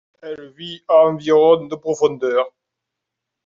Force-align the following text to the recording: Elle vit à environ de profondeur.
Elle 0.23 0.49
vit 0.57 0.83
à 0.87 0.95
environ 1.03 1.67
de 1.67 1.75
profondeur. 1.75 2.49